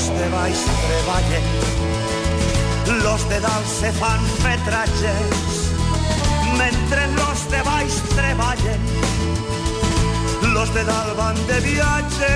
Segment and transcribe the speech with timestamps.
[0.00, 1.44] los de baix treballen,
[3.04, 5.68] los de dalt se fan metratges,
[6.56, 8.82] mentre los de baix treballen,
[10.54, 12.32] los de dalt van de viatge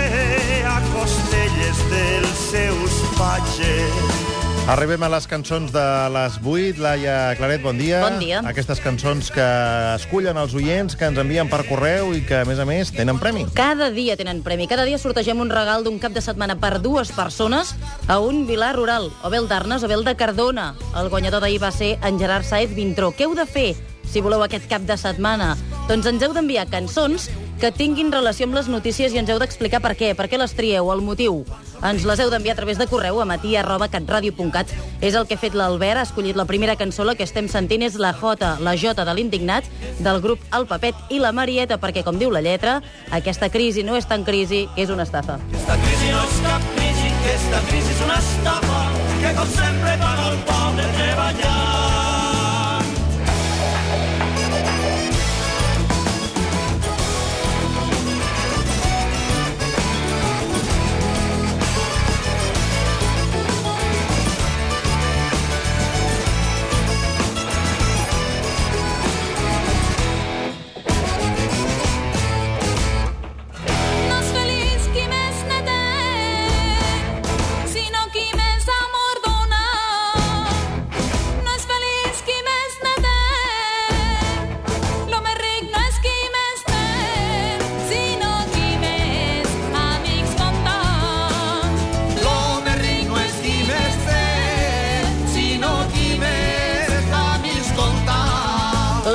[0.76, 4.43] a costelles dels seus patges.
[4.64, 6.78] Arribem a les cançons de les 8.
[6.80, 7.98] Laia Claret, bon dia.
[8.00, 8.38] Bon dia.
[8.48, 9.44] Aquestes cançons que
[9.92, 13.20] escullen els oients, que ens envien per correu i que, a més a més, tenen
[13.20, 13.44] premi.
[13.52, 14.64] Cada dia tenen premi.
[14.70, 17.74] Cada dia sortegem un regal d'un cap de setmana per dues persones
[18.08, 20.70] a un vilar rural, o bé el d'Arnes o bé el de Cardona.
[20.96, 23.12] El guanyador d'ahir va ser en Gerard Saez Vintró.
[23.12, 23.74] Què heu de fer
[24.08, 25.58] si voleu aquest cap de setmana?
[25.90, 27.28] Doncs ens heu d'enviar cançons
[27.60, 30.54] que tinguin relació amb les notícies i ens heu d'explicar per què, per què les
[30.56, 31.42] trieu, el motiu.
[31.84, 34.72] Ens les heu d'enviar a través de correu a matí arroba catradio.cat.
[35.04, 37.84] És el que ha fet l'Albert, ha escollit la primera cançó, la que estem sentint
[37.84, 39.68] és la J, la J de l'indignat,
[40.00, 42.80] del grup El Papet i la Marieta, perquè, com diu la lletra,
[43.10, 45.38] aquesta crisi no és tan crisi, és una estafa.
[45.52, 48.82] Esta crisi no és cap crisi, que esta crisi és una estafa,
[49.20, 52.13] que com sempre paga el pobre treballant.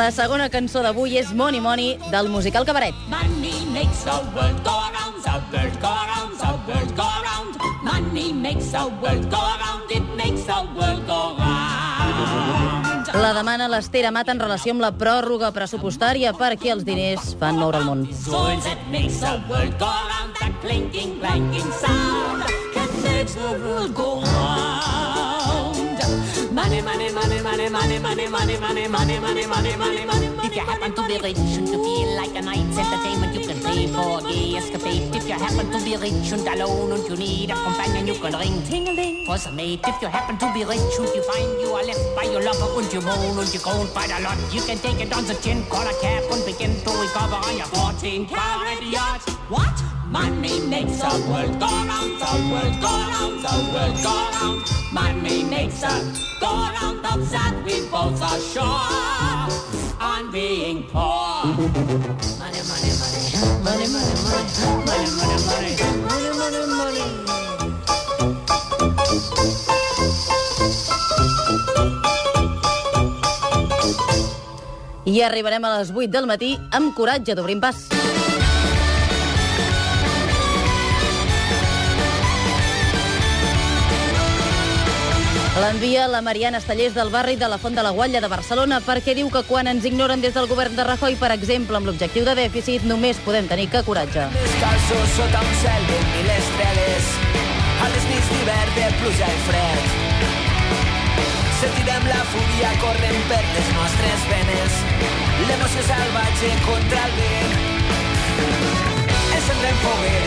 [0.10, 2.96] La segona cançó d'avui és Money Money, del musical Cabaret.
[3.12, 7.60] Money makes the world go around, the world go around, the world go around.
[7.84, 13.14] Money makes the world go around, it makes the world go round.
[13.22, 17.78] La demana l'Ester Amat en relació amb la pròrroga pressupostària perquè els diners fan moure
[17.78, 18.08] el món.
[20.40, 24.29] That clinking, clanking sound that makes the world go
[28.10, 30.28] money, money, money, money, money, money, money, money.
[30.44, 33.60] If you happen to be rich and to feel like a night's entertainment, you can
[33.62, 35.16] pay for a gay escapade.
[35.16, 38.34] If you happen to be rich and alone and you need a companion, you can
[38.34, 39.82] ring for some mate.
[39.86, 42.82] If you happen to be rich and you find you are left by your lover
[42.82, 45.36] and you moan and you groan by the lot, you can take it on the
[45.36, 49.22] chin, call a cab and begin to recover on your 14 carat yacht.
[49.50, 49.78] What?
[50.10, 54.79] Money makes the world go round, the world go round, the world go round.
[54.92, 55.88] Money makes the
[56.42, 58.66] go round, that we both are sure
[60.02, 61.46] on being poor.
[62.40, 63.22] Money, money, money.
[63.62, 64.50] Money, money, money.
[64.90, 65.74] Money, money, money.
[66.10, 67.06] Money, money, money.
[75.06, 77.88] I arribarem a les 8 del matí amb coratge d'obrim pas.
[85.70, 89.14] L'envia la Mariana Estallés del barri de la Font de la Guatlla de Barcelona perquè
[89.14, 92.34] diu que quan ens ignoren des del govern de Rajoy, per exemple, amb l'objectiu de
[92.40, 94.24] dèficit, només podem tenir que coratge.
[94.34, 97.12] Descalços sota un cel de mil estrelles
[97.86, 99.94] a les nits d'hivern de pluja i fred.
[101.62, 104.82] Sentirem la fúria corrent per les nostres venes.
[105.52, 107.54] L'emoció salvatge contra el vent.
[109.38, 110.19] Encendrem fogueres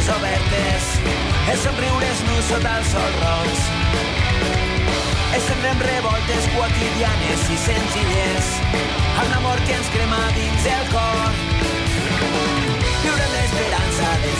[0.00, 0.84] finestres obertes,
[1.50, 3.58] els somriures nus sota el sol roig.
[5.36, 8.48] Estendrem revoltes quotidianes i senzilles,
[9.20, 11.36] amb l'amor que ens crema dins el cor.
[13.02, 14.39] Viurem l'esperança dels